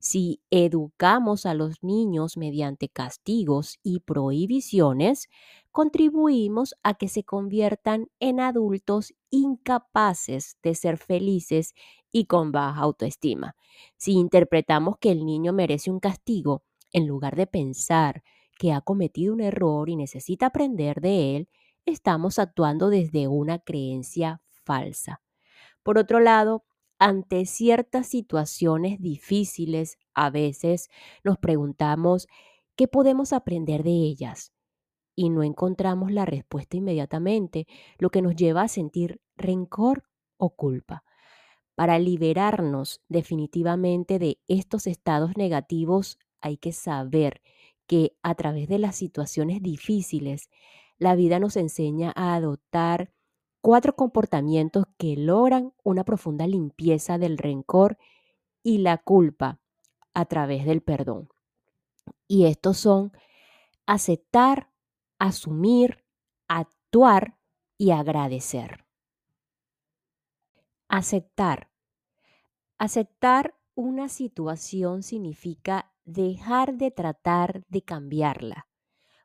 Si 0.06 0.42
educamos 0.52 1.46
a 1.46 1.54
los 1.54 1.82
niños 1.82 2.36
mediante 2.36 2.90
castigos 2.90 3.80
y 3.84 4.02
prohibiciones, 4.02 5.30
contribuimos 5.72 6.76
a 6.84 6.94
que 6.96 7.08
se 7.08 7.24
conviertan 7.24 8.08
en 8.20 8.42
adultos 8.42 9.14
incapaces 9.30 10.58
de 10.62 10.76
ser 10.76 10.98
felices 10.98 11.74
y 12.12 12.26
con 12.26 12.52
baja 12.52 12.82
autoestima. 12.82 13.56
Si 13.96 14.12
interpretamos 14.12 14.98
que 15.00 15.10
el 15.12 15.26
niño 15.26 15.54
merece 15.54 15.90
un 15.90 16.02
castigo, 16.02 16.64
en 16.92 17.08
lugar 17.08 17.38
de 17.38 17.48
pensar 17.48 18.24
que 18.60 18.74
ha 18.74 18.82
cometido 18.82 19.34
un 19.34 19.40
error 19.40 19.90
y 19.90 19.96
necesita 19.96 20.48
aprender 20.48 21.00
de 21.00 21.38
él, 21.38 21.50
estamos 21.86 22.40
actuando 22.40 22.90
desde 22.90 23.30
una 23.30 23.58
creencia 23.60 24.42
falsa. 24.66 25.22
Por 25.82 25.98
otro 25.98 26.20
lado, 26.20 26.66
ante 27.00 27.46
ciertas 27.46 28.08
situaciones 28.08 29.00
difíciles, 29.02 29.98
a 30.14 30.30
veces 30.30 30.90
nos 31.24 31.38
preguntamos 31.38 32.28
qué 32.76 32.88
podemos 32.88 33.34
aprender 33.34 33.84
de 33.84 33.92
ellas 33.92 34.54
y 35.16 35.30
no 35.30 35.44
encontramos 35.44 36.12
la 36.12 36.26
respuesta 36.26 36.78
inmediatamente, 36.78 37.68
lo 37.98 38.10
que 38.10 38.22
nos 38.22 38.36
lleva 38.36 38.64
a 38.64 38.68
sentir 38.68 39.22
rencor 39.36 40.04
o 40.38 40.52
culpa. 40.56 41.04
Para 41.76 42.00
liberarnos 42.00 43.02
definitivamente 43.10 44.20
de 44.20 44.40
estos 44.48 44.88
estados 44.88 45.38
negativos 45.38 46.20
hay 46.42 46.58
que 46.58 46.72
saber 46.72 47.42
que 47.88 48.16
a 48.22 48.36
través 48.36 48.68
de 48.68 48.80
las 48.80 48.96
situaciones 48.96 49.62
difíciles, 49.62 50.50
la 50.98 51.16
vida 51.16 51.40
nos 51.40 51.58
enseña 51.58 52.14
a 52.16 52.36
adoptar 52.36 53.12
cuatro 53.64 53.96
comportamientos 53.96 54.84
que 54.98 55.16
logran 55.16 55.74
una 55.84 56.04
profunda 56.04 56.46
limpieza 56.46 57.18
del 57.18 57.38
rencor 57.38 57.98
y 58.62 58.80
la 58.80 58.98
culpa 58.98 59.62
a 60.14 60.26
través 60.26 60.66
del 60.66 60.82
perdón. 60.82 61.30
Y 62.28 62.46
estos 62.46 62.78
son 62.78 63.14
aceptar, 63.86 64.70
asumir, 65.18 66.04
actuar 66.50 67.38
y 67.78 67.92
agradecer. 67.92 68.86
Aceptar. 70.90 71.70
Aceptar 72.78 73.56
una 73.76 74.10
situación 74.10 75.04
significa 75.04 75.90
dejar 76.04 76.74
de 76.74 76.92
tratar 76.92 77.64
de 77.70 77.82
cambiarla 77.82 78.68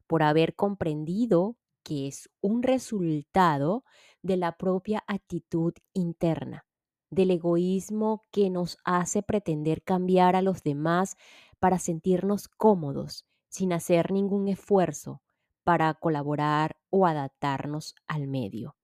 por 0.07 0.23
haber 0.23 0.55
comprendido 0.55 1.57
que 1.89 2.07
es 2.07 2.29
un 2.43 2.63
resultado 2.63 3.83
de 4.21 4.37
la 4.37 4.59
propia 4.59 5.03
actitud 5.07 5.73
interna, 5.95 6.67
del 7.09 7.31
egoísmo 7.31 8.21
que 8.31 8.51
nos 8.51 8.77
hace 8.85 9.23
pretender 9.23 9.83
cambiar 9.83 10.37
a 10.37 10.43
los 10.43 10.63
demás 10.63 11.17
para 11.59 11.79
sentirnos 11.79 12.47
cómodos, 12.47 13.25
sin 13.49 13.73
hacer 13.73 14.13
ningún 14.13 14.49
esfuerzo 14.49 15.23
para 15.65 15.95
colaborar 15.95 16.77
o 16.91 17.07
adaptarnos 17.07 17.95
al 18.07 18.29
medio. 18.29 18.77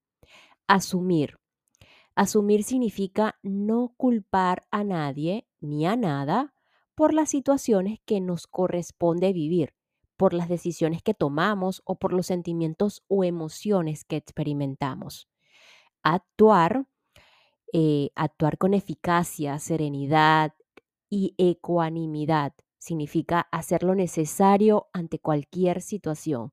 Asumir. 0.67 1.37
Asumir 2.15 2.63
significa 2.63 3.39
no 3.43 3.93
culpar 3.99 4.67
a 4.71 4.83
nadie 4.83 5.47
ni 5.61 5.85
a 5.85 5.95
nada 5.95 6.55
por 6.95 7.13
las 7.13 7.29
situaciones 7.29 7.99
que 8.07 8.23
nos 8.23 8.47
corresponde 8.47 9.35
vivir, 9.35 9.75
por 10.17 10.35
las 10.35 10.49
decisiones 10.49 11.03
que 11.03 11.15
tomamos 11.15 11.83
o 11.85 11.97
por 11.97 12.13
los 12.13 12.27
sentimientos 12.27 13.03
o 13.09 13.25
emociones 13.25 14.05
que 14.05 14.17
experimentamos. 14.17 15.29
Actuar, 16.03 16.87
eh, 17.73 18.11
actuar 18.15 18.59
con 18.59 18.75
eficacia, 18.75 19.59
serenidad 19.59 20.55
y 21.11 21.35
ecuanimidad 21.39 22.53
significa 22.79 23.49
hacer 23.51 23.83
lo 23.83 23.95
necesario 23.95 24.89
ante 24.93 25.19
cualquier 25.19 25.81
situación, 25.81 26.53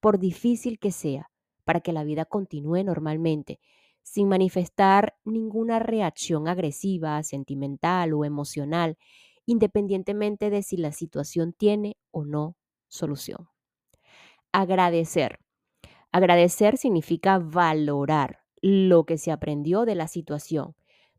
por 0.00 0.18
difícil 0.18 0.78
que 0.78 0.92
sea, 0.92 1.30
para 1.64 1.80
que 1.80 1.92
la 1.92 2.04
vida 2.04 2.24
continúe 2.24 2.84
normalmente, 2.84 3.60
sin 4.02 4.28
manifestar 4.28 5.16
ninguna 5.24 5.78
reacción 5.78 6.48
agresiva, 6.48 7.22
sentimental 7.22 8.12
o 8.12 8.24
emocional 8.24 8.98
independientemente 9.46 10.48
de 10.50 10.62
si 10.62 10.76
la 10.76 10.92
situación 10.92 11.52
tiene 11.52 11.96
o 12.12 12.24
no 12.24 12.56
solución. 12.90 13.48
Agradecer. 14.52 15.38
Agradecer 16.12 16.76
significa 16.76 17.38
valorar 17.38 18.40
lo 18.60 19.04
que 19.04 19.16
se 19.16 19.32
aprendió 19.32 19.86
de 19.86 19.94
la 19.94 20.08
situación, 20.08 20.74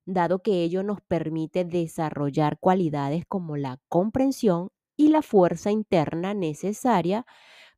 dado 0.05 0.43
que 0.43 0.63
ello 0.63 0.84
nos 0.84 1.01
permite 1.01 1.65
desarrollar 1.65 2.60
cualidades 2.60 3.25
como 3.25 3.57
la 3.57 3.79
comprensión 3.88 4.69
y 4.97 5.07
la 5.07 5.21
fuerza 5.21 5.71
interna 5.71 6.34
necesaria 6.34 7.25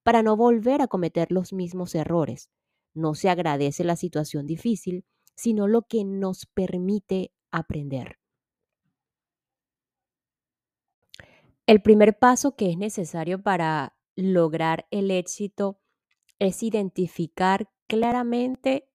para 0.04 0.24
no 0.24 0.36
volver 0.36 0.82
a 0.82 0.88
cometer 0.88 1.32
los 1.32 1.54
mismos 1.54 1.96
errores. 1.96 2.50
No 2.94 3.16
se 3.16 3.30
agradece 3.30 3.84
la 3.84 3.96
situación 3.96 4.46
difícil, 4.46 5.06
sino 5.36 5.68
lo 5.68 5.84
que 5.84 6.04
nos 6.04 6.46
permite 6.46 7.32
aprender. 7.52 8.23
El 11.66 11.82
primer 11.82 12.20
paso 12.20 12.58
que 12.58 12.72
es 12.72 12.78
necesario 12.78 13.42
para 13.42 13.96
lograr 14.16 14.86
el 14.92 15.12
éxito 15.12 15.80
es 16.38 16.62
identificar 16.62 17.70
claramente 17.88 18.90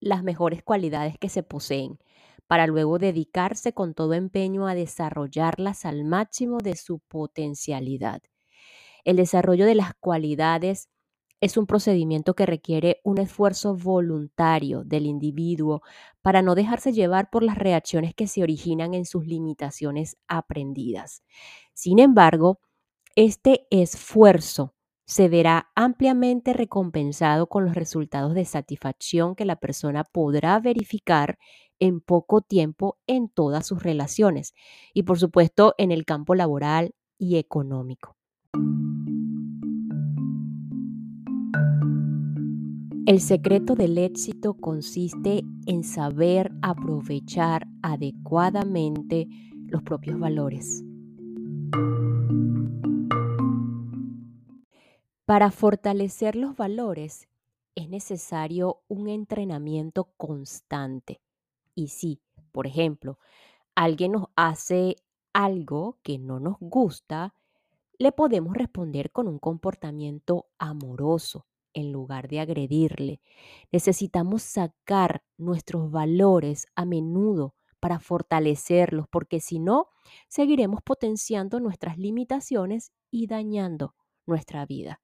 las 0.00 0.22
mejores 0.22 0.62
cualidades 0.62 1.18
que 1.18 1.28
se 1.28 1.42
poseen 1.42 1.98
para 2.46 2.66
luego 2.66 2.98
dedicarse 2.98 3.74
con 3.74 3.92
todo 3.92 4.14
empeño 4.14 4.66
a 4.66 4.74
desarrollarlas 4.74 5.84
al 5.84 6.04
máximo 6.04 6.58
de 6.58 6.74
su 6.74 7.00
potencialidad. 7.00 8.22
El 9.04 9.16
desarrollo 9.16 9.66
de 9.66 9.74
las 9.74 9.92
cualidades 9.94 10.88
es 11.40 11.56
un 11.56 11.66
procedimiento 11.66 12.34
que 12.34 12.46
requiere 12.46 13.00
un 13.02 13.18
esfuerzo 13.18 13.74
voluntario 13.74 14.84
del 14.84 15.06
individuo 15.06 15.82
para 16.22 16.42
no 16.42 16.54
dejarse 16.54 16.92
llevar 16.92 17.30
por 17.30 17.42
las 17.42 17.56
reacciones 17.56 18.14
que 18.14 18.26
se 18.26 18.42
originan 18.42 18.94
en 18.94 19.04
sus 19.04 19.26
limitaciones 19.26 20.16
aprendidas. 20.28 21.22
Sin 21.72 21.98
embargo, 21.98 22.60
este 23.16 23.66
esfuerzo 23.70 24.74
se 25.06 25.28
verá 25.28 25.70
ampliamente 25.74 26.52
recompensado 26.52 27.48
con 27.48 27.64
los 27.64 27.74
resultados 27.74 28.34
de 28.34 28.44
satisfacción 28.44 29.34
que 29.34 29.44
la 29.44 29.56
persona 29.56 30.04
podrá 30.04 30.60
verificar 30.60 31.38
en 31.80 32.00
poco 32.00 32.42
tiempo 32.42 32.98
en 33.08 33.28
todas 33.28 33.66
sus 33.66 33.82
relaciones 33.82 34.54
y 34.94 35.02
por 35.02 35.18
supuesto 35.18 35.74
en 35.78 35.90
el 35.90 36.04
campo 36.04 36.34
laboral 36.34 36.94
y 37.18 37.38
económico. 37.38 38.16
El 43.06 43.20
secreto 43.20 43.74
del 43.74 43.96
éxito 43.96 44.54
consiste 44.54 45.42
en 45.66 45.84
saber 45.84 46.52
aprovechar 46.60 47.66
adecuadamente 47.82 49.26
los 49.66 49.82
propios 49.82 50.20
valores. 50.20 50.84
Para 55.24 55.50
fortalecer 55.50 56.36
los 56.36 56.56
valores 56.56 57.26
es 57.74 57.88
necesario 57.88 58.82
un 58.86 59.08
entrenamiento 59.08 60.12
constante. 60.18 61.22
Y 61.74 61.88
si, 61.88 62.20
por 62.52 62.66
ejemplo, 62.66 63.18
alguien 63.74 64.12
nos 64.12 64.26
hace 64.36 64.96
algo 65.32 65.98
que 66.02 66.18
no 66.18 66.38
nos 66.38 66.58
gusta, 66.60 67.34
le 67.98 68.12
podemos 68.12 68.54
responder 68.54 69.10
con 69.10 69.26
un 69.26 69.38
comportamiento 69.38 70.48
amoroso 70.58 71.46
en 71.74 71.92
lugar 71.92 72.28
de 72.28 72.40
agredirle. 72.40 73.20
Necesitamos 73.72 74.42
sacar 74.42 75.22
nuestros 75.38 75.90
valores 75.90 76.66
a 76.74 76.84
menudo 76.84 77.54
para 77.80 77.98
fortalecerlos, 77.98 79.06
porque 79.10 79.40
si 79.40 79.58
no, 79.58 79.86
seguiremos 80.28 80.82
potenciando 80.82 81.60
nuestras 81.60 81.98
limitaciones 81.98 82.92
y 83.10 83.26
dañando 83.26 83.94
nuestra 84.26 84.66
vida. 84.66 85.00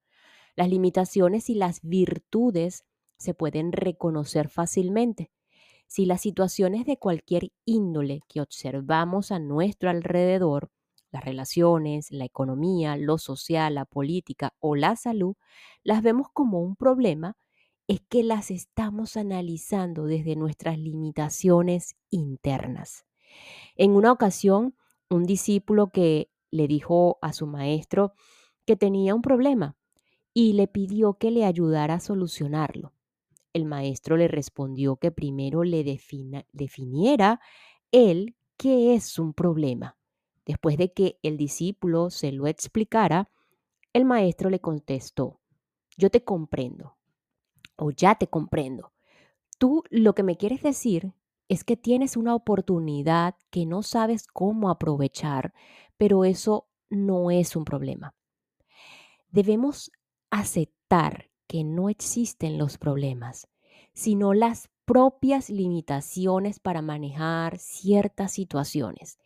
Las 0.55 0.69
limitaciones 0.69 1.51
y 1.51 1.55
las 1.55 1.81
virtudes 1.83 2.85
se 3.19 3.35
pueden 3.35 3.73
reconocer 3.73 4.49
fácilmente. 4.49 5.31
Si 5.87 6.05
las 6.05 6.21
situaciones 6.21 6.85
de 6.85 6.99
cualquier 6.99 7.53
índole 7.65 8.21
que 8.29 8.41
observamos 8.41 9.31
a 9.31 9.39
nuestro 9.39 9.89
alrededor, 9.89 10.71
las 11.17 11.25
relaciones, 11.25 12.11
la 12.11 12.27
economía, 12.27 12.97
lo 12.99 13.17
social, 13.17 13.75
la 13.75 13.87
política 13.87 14.53
o 14.61 14.77
la 14.77 14.97
salud, 14.97 15.35
las 15.83 16.03
vemos 16.03 16.29
como 16.31 16.61
un 16.61 16.77
problema, 16.77 17.37
es 17.89 18.03
que 18.09 18.23
las 18.23 18.51
estamos 18.51 19.17
analizando 19.17 20.05
desde 20.05 20.37
nuestras 20.37 20.79
limitaciones 20.79 21.97
internas. 22.11 23.07
En 23.77 23.93
una 23.93 24.13
ocasión, 24.13 24.77
un 25.09 25.25
discípulo 25.25 25.89
que 25.91 26.29
le 26.51 26.69
dijo 26.69 27.19
a 27.23 27.33
su 27.33 27.47
maestro 27.47 28.13
que 28.67 28.77
tenía 28.77 29.15
un 29.15 29.23
problema 29.23 29.75
y 30.35 30.53
le 30.53 30.69
pidió 30.69 31.15
que 31.15 31.31
le 31.31 31.47
ayudara 31.47 31.95
a 31.95 32.01
solucionarlo. 32.01 32.93
El 33.55 33.65
maestro 33.65 34.19
le 34.19 34.29
respondió 34.29 34.97
que 34.97 35.13
primero 35.13 35.65
le 35.65 35.83
definiera 36.53 37.41
él 37.91 38.37
qué 38.59 38.95
es 38.95 39.19
un 39.19 39.33
problema. 39.33 39.97
Después 40.47 40.79
de 40.79 40.93
que 40.93 41.19
el 41.23 41.37
discípulo 41.37 42.09
se 42.09 42.31
lo 42.33 42.47
explicara, 42.47 43.29
el 43.93 44.05
maestro 44.05 44.49
le 44.49 44.61
contestó, 44.61 45.41
yo 45.97 46.09
te 46.11 46.23
comprendo 46.23 46.97
o 47.77 47.91
ya 47.91 48.15
te 48.15 48.29
comprendo. 48.29 48.93
Tú 49.59 49.83
lo 49.91 50.15
que 50.15 50.23
me 50.23 50.37
quieres 50.37 50.63
decir 50.63 51.15
es 51.49 51.65
que 51.65 51.77
tienes 51.77 52.17
una 52.17 52.35
oportunidad 52.35 53.35
que 53.51 53.67
no 53.67 53.83
sabes 53.83 54.27
cómo 54.27 54.71
aprovechar, 54.71 55.53
pero 55.97 56.25
eso 56.25 56.69
no 56.89 57.31
es 57.31 57.57
un 57.57 57.65
problema. 57.65 58.15
Debemos 59.31 59.91
aceptar 60.31 61.31
que 61.47 61.65
no 61.65 61.89
existen 61.89 62.59
los 62.59 62.79
problemas, 62.79 63.49
sino 63.95 64.35
las 64.35 64.69
propias 64.85 65.51
limitaciones 65.51 66.61
para 66.61 66.83
manejar 66.83 67.59
ciertas 67.59 68.33
situaciones. 68.33 69.19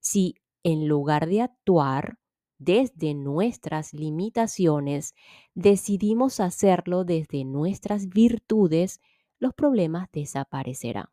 Si 0.00 0.36
en 0.64 0.88
lugar 0.88 1.28
de 1.28 1.42
actuar 1.42 2.18
desde 2.58 3.14
nuestras 3.14 3.92
limitaciones, 3.92 5.14
decidimos 5.54 6.40
hacerlo 6.40 7.04
desde 7.04 7.44
nuestras 7.44 8.08
virtudes, 8.08 9.00
los 9.38 9.54
problemas 9.54 10.08
desaparecerán. 10.12 11.08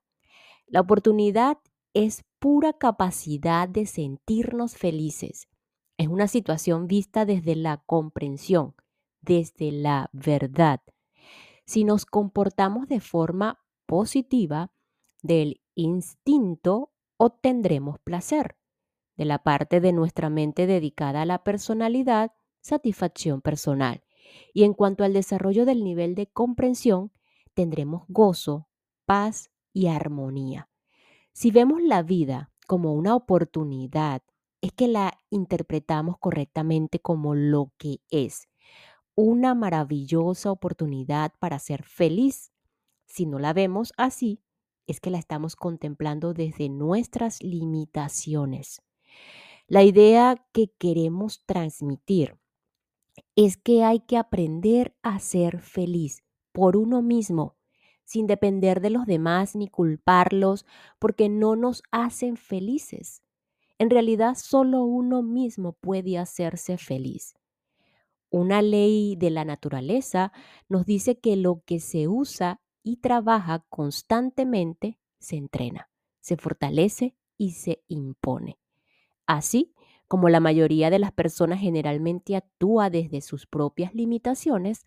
La 0.67 0.79
oportunidad 0.81 1.57
es 1.93 2.23
pura 2.39 2.73
capacidad 2.73 3.67
de 3.67 3.85
sentirnos 3.85 4.75
felices. 4.75 5.49
Es 5.97 6.07
una 6.07 6.27
situación 6.27 6.87
vista 6.87 7.25
desde 7.25 7.55
la 7.55 7.83
comprensión, 7.85 8.75
desde 9.21 9.71
la 9.71 10.09
verdad. 10.13 10.81
Si 11.65 11.83
nos 11.83 12.05
comportamos 12.05 12.87
de 12.87 13.01
forma 13.01 13.59
positiva, 13.85 14.71
del 15.21 15.61
instinto 15.75 16.93
obtendremos 17.17 17.99
placer. 17.99 18.60
De 19.21 19.25
la 19.25 19.37
parte 19.37 19.81
de 19.81 19.93
nuestra 19.93 20.31
mente 20.31 20.65
dedicada 20.65 21.21
a 21.21 21.25
la 21.27 21.43
personalidad, 21.43 22.31
satisfacción 22.59 23.39
personal. 23.39 24.03
Y 24.51 24.63
en 24.63 24.73
cuanto 24.73 25.03
al 25.03 25.13
desarrollo 25.13 25.63
del 25.63 25.83
nivel 25.83 26.15
de 26.15 26.25
comprensión, 26.25 27.11
tendremos 27.53 28.01
gozo, 28.07 28.67
paz 29.05 29.51
y 29.73 29.89
armonía. 29.89 30.71
Si 31.33 31.51
vemos 31.51 31.83
la 31.83 32.01
vida 32.01 32.51
como 32.65 32.95
una 32.95 33.13
oportunidad, 33.13 34.23
es 34.59 34.71
que 34.73 34.87
la 34.87 35.19
interpretamos 35.29 36.17
correctamente 36.17 36.97
como 36.97 37.35
lo 37.35 37.73
que 37.77 37.99
es, 38.09 38.47
una 39.13 39.53
maravillosa 39.53 40.51
oportunidad 40.51 41.31
para 41.37 41.59
ser 41.59 41.83
feliz. 41.83 42.53
Si 43.05 43.27
no 43.27 43.37
la 43.37 43.53
vemos 43.53 43.93
así, 43.97 44.41
es 44.87 44.99
que 44.99 45.11
la 45.11 45.19
estamos 45.19 45.55
contemplando 45.55 46.33
desde 46.33 46.69
nuestras 46.69 47.43
limitaciones. 47.43 48.81
La 49.67 49.83
idea 49.83 50.45
que 50.51 50.71
queremos 50.77 51.45
transmitir 51.45 52.37
es 53.35 53.57
que 53.57 53.83
hay 53.83 54.01
que 54.01 54.17
aprender 54.17 54.95
a 55.01 55.19
ser 55.19 55.61
feliz 55.61 56.23
por 56.51 56.75
uno 56.75 57.01
mismo, 57.01 57.55
sin 58.03 58.27
depender 58.27 58.81
de 58.81 58.89
los 58.89 59.05
demás 59.05 59.55
ni 59.55 59.67
culparlos 59.69 60.65
porque 60.99 61.29
no 61.29 61.55
nos 61.55 61.83
hacen 61.91 62.35
felices. 62.35 63.23
En 63.79 63.89
realidad, 63.89 64.35
solo 64.35 64.83
uno 64.83 65.23
mismo 65.23 65.73
puede 65.73 66.17
hacerse 66.17 66.77
feliz. 66.77 67.35
Una 68.29 68.61
ley 68.61 69.15
de 69.15 69.29
la 69.29 69.43
naturaleza 69.43 70.31
nos 70.69 70.85
dice 70.85 71.19
que 71.19 71.35
lo 71.35 71.63
que 71.65 71.79
se 71.79 72.07
usa 72.07 72.61
y 72.83 72.97
trabaja 72.97 73.65
constantemente 73.69 74.99
se 75.19 75.35
entrena, 75.35 75.89
se 76.21 76.37
fortalece 76.37 77.15
y 77.37 77.51
se 77.51 77.83
impone. 77.87 78.60
Así 79.25 79.73
como 80.07 80.27
la 80.27 80.41
mayoría 80.41 80.89
de 80.89 80.99
las 80.99 81.13
personas 81.13 81.61
generalmente 81.61 82.35
actúa 82.35 82.89
desde 82.89 83.21
sus 83.21 83.45
propias 83.45 83.93
limitaciones, 83.93 84.83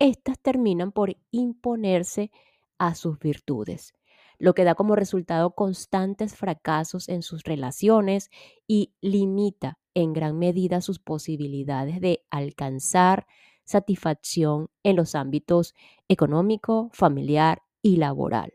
éstas 0.00 0.38
terminan 0.40 0.90
por 0.90 1.16
imponerse 1.30 2.32
a 2.78 2.94
sus 2.96 3.18
virtudes, 3.20 3.94
lo 4.38 4.54
que 4.54 4.64
da 4.64 4.74
como 4.74 4.96
resultado 4.96 5.54
constantes 5.54 6.34
fracasos 6.34 7.08
en 7.08 7.22
sus 7.22 7.44
relaciones 7.44 8.30
y 8.66 8.92
limita 9.00 9.78
en 9.94 10.12
gran 10.12 10.38
medida 10.38 10.80
sus 10.80 10.98
posibilidades 10.98 12.00
de 12.00 12.24
alcanzar 12.30 13.26
satisfacción 13.64 14.70
en 14.82 14.96
los 14.96 15.14
ámbitos 15.14 15.74
económico, 16.08 16.90
familiar 16.92 17.62
y 17.80 17.96
laboral. 17.96 18.54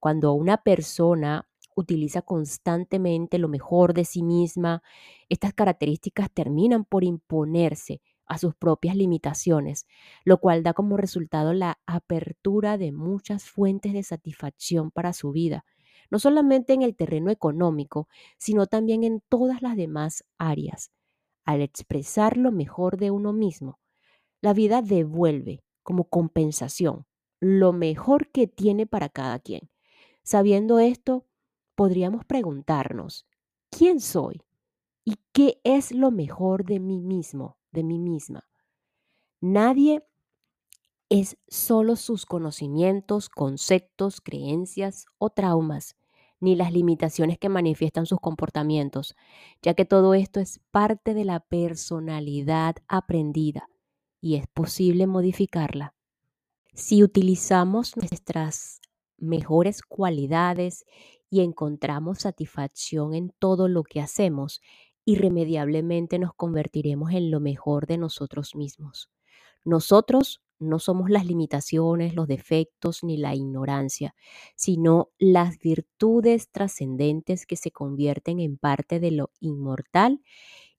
Cuando 0.00 0.32
una 0.32 0.62
persona 0.62 1.46
utiliza 1.76 2.22
constantemente 2.22 3.38
lo 3.38 3.48
mejor 3.48 3.94
de 3.94 4.04
sí 4.04 4.22
misma, 4.22 4.82
estas 5.28 5.54
características 5.54 6.30
terminan 6.32 6.84
por 6.84 7.04
imponerse 7.04 8.00
a 8.26 8.38
sus 8.38 8.54
propias 8.54 8.96
limitaciones, 8.96 9.86
lo 10.24 10.38
cual 10.38 10.62
da 10.62 10.72
como 10.72 10.96
resultado 10.96 11.52
la 11.52 11.78
apertura 11.86 12.78
de 12.78 12.92
muchas 12.92 13.44
fuentes 13.44 13.92
de 13.92 14.02
satisfacción 14.02 14.90
para 14.90 15.12
su 15.12 15.32
vida, 15.32 15.64
no 16.10 16.18
solamente 16.18 16.72
en 16.72 16.82
el 16.82 16.94
terreno 16.94 17.30
económico, 17.30 18.08
sino 18.38 18.66
también 18.66 19.04
en 19.04 19.22
todas 19.28 19.62
las 19.62 19.76
demás 19.76 20.24
áreas. 20.38 20.90
Al 21.44 21.60
expresar 21.60 22.36
lo 22.36 22.52
mejor 22.52 22.96
de 22.96 23.10
uno 23.10 23.32
mismo, 23.32 23.80
la 24.40 24.52
vida 24.52 24.82
devuelve 24.82 25.62
como 25.82 26.04
compensación 26.04 27.06
lo 27.42 27.72
mejor 27.72 28.30
que 28.30 28.46
tiene 28.46 28.86
para 28.86 29.08
cada 29.08 29.40
quien. 29.40 29.68
Sabiendo 30.22 30.78
esto, 30.78 31.26
podríamos 31.74 32.24
preguntarnos, 32.24 33.26
¿quién 33.70 34.00
soy? 34.00 34.42
¿Y 35.04 35.16
qué 35.32 35.60
es 35.64 35.92
lo 35.92 36.10
mejor 36.10 36.64
de 36.64 36.78
mí 36.80 37.00
mismo, 37.00 37.56
de 37.72 37.82
mí 37.82 37.98
misma? 37.98 38.46
Nadie 39.40 40.04
es 41.08 41.36
solo 41.48 41.96
sus 41.96 42.24
conocimientos, 42.24 43.28
conceptos, 43.28 44.20
creencias 44.20 45.06
o 45.18 45.30
traumas 45.30 45.96
ni 46.42 46.56
las 46.56 46.72
limitaciones 46.72 47.38
que 47.38 47.48
manifiestan 47.48 48.04
sus 48.04 48.18
comportamientos, 48.18 49.14
ya 49.62 49.74
que 49.74 49.84
todo 49.84 50.12
esto 50.14 50.40
es 50.40 50.60
parte 50.72 51.14
de 51.14 51.24
la 51.24 51.38
personalidad 51.38 52.76
aprendida 52.88 53.68
y 54.20 54.34
es 54.34 54.48
posible 54.48 55.06
modificarla. 55.06 55.94
Si 56.74 57.04
utilizamos 57.04 57.96
nuestras 57.96 58.80
mejores 59.18 59.82
cualidades 59.82 60.84
y 61.32 61.40
encontramos 61.40 62.18
satisfacción 62.18 63.14
en 63.14 63.32
todo 63.38 63.66
lo 63.66 63.84
que 63.84 64.02
hacemos, 64.02 64.60
irremediablemente 65.06 66.18
nos 66.18 66.34
convertiremos 66.34 67.12
en 67.12 67.30
lo 67.30 67.40
mejor 67.40 67.86
de 67.86 67.96
nosotros 67.96 68.54
mismos. 68.54 69.10
Nosotros 69.64 70.42
no 70.58 70.78
somos 70.78 71.08
las 71.08 71.24
limitaciones, 71.24 72.14
los 72.14 72.28
defectos 72.28 73.02
ni 73.02 73.16
la 73.16 73.34
ignorancia, 73.34 74.14
sino 74.56 75.08
las 75.18 75.58
virtudes 75.58 76.50
trascendentes 76.50 77.46
que 77.46 77.56
se 77.56 77.70
convierten 77.70 78.38
en 78.38 78.58
parte 78.58 79.00
de 79.00 79.12
lo 79.12 79.30
inmortal 79.40 80.20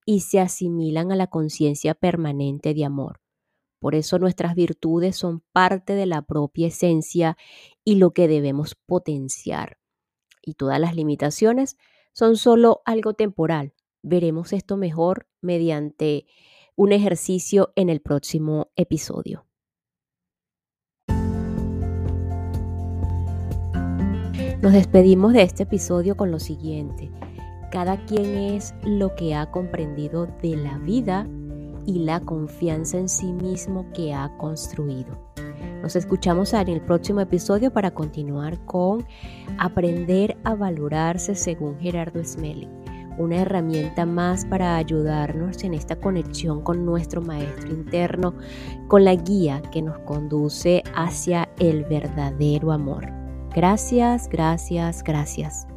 y 0.05 0.19
se 0.19 0.39
asimilan 0.39 1.11
a 1.11 1.15
la 1.15 1.25
conciencia 1.25 1.95
permanente 1.95 2.75
de 2.75 2.85
amor. 2.85 3.21
Por 3.79 3.95
eso 3.95 4.19
nuestras 4.19 4.53
virtudes 4.53 5.15
son 5.15 5.43
parte 5.51 5.93
de 5.93 6.05
la 6.05 6.21
propia 6.21 6.67
esencia 6.67 7.37
y 7.83 7.95
lo 7.95 8.11
que 8.11 8.27
debemos 8.27 8.75
potenciar. 8.85 9.79
Y 10.43 10.55
todas 10.55 10.79
las 10.79 10.95
limitaciones 10.95 11.77
son 12.11 12.35
solo 12.35 12.81
algo 12.85 13.13
temporal. 13.13 13.73
Veremos 14.01 14.53
esto 14.53 14.77
mejor 14.77 15.27
mediante 15.41 16.25
un 16.75 16.91
ejercicio 16.91 17.71
en 17.75 17.89
el 17.89 18.01
próximo 18.01 18.71
episodio. 18.75 19.45
Nos 24.61 24.71
despedimos 24.71 25.33
de 25.33 25.41
este 25.41 25.63
episodio 25.63 26.15
con 26.15 26.31
lo 26.31 26.39
siguiente. 26.39 27.11
Cada 27.69 28.05
quien 28.05 28.37
es 28.37 28.73
lo 28.85 29.13
que 29.15 29.35
ha 29.35 29.51
comprendido 29.51 30.27
de 30.41 30.55
la 30.55 30.77
vida 30.77 31.27
y 31.85 31.99
la 31.99 32.21
confianza 32.21 32.97
en 32.97 33.09
sí 33.09 33.33
mismo 33.33 33.91
que 33.93 34.13
ha 34.13 34.37
construido. 34.37 35.33
Nos 35.83 35.97
escuchamos 35.97 36.53
en 36.53 36.69
el 36.69 36.79
próximo 36.79 37.19
episodio 37.19 37.69
para 37.69 37.91
continuar 37.91 38.57
con 38.65 39.05
Aprender 39.59 40.37
a 40.45 40.55
valorarse 40.55 41.35
según 41.35 41.77
Gerardo 41.77 42.23
Smelling, 42.23 42.71
una 43.17 43.41
herramienta 43.41 44.05
más 44.05 44.45
para 44.45 44.77
ayudarnos 44.77 45.61
en 45.65 45.73
esta 45.73 45.97
conexión 45.97 46.61
con 46.63 46.85
nuestro 46.85 47.21
maestro 47.21 47.69
interno, 47.69 48.33
con 48.87 49.03
la 49.03 49.15
guía 49.15 49.61
que 49.73 49.81
nos 49.81 49.99
conduce 49.99 50.83
hacia 50.95 51.49
el 51.59 51.83
verdadero 51.83 52.71
amor. 52.71 53.05
Gracias, 53.53 54.29
gracias, 54.29 55.03
gracias. 55.03 55.67